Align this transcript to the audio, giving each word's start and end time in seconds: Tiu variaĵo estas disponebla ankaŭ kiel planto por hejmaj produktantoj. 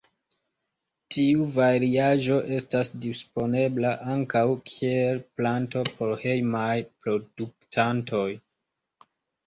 Tiu 1.15 1.43
variaĵo 1.57 2.39
estas 2.57 2.91
disponebla 3.05 3.93
ankaŭ 4.15 4.43
kiel 4.73 5.23
planto 5.37 5.87
por 6.01 6.19
hejmaj 6.27 6.75
produktantoj. 7.05 8.29